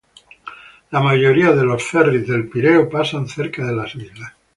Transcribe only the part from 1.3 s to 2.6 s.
de los ferries de El